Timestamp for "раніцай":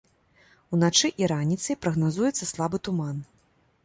1.31-1.77